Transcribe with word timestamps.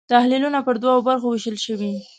تحلیلونه 0.11 0.59
پر 0.65 0.75
دوو 0.83 1.01
برخو 1.07 1.27
وېشلای 1.29 1.59
شو. 1.65 1.75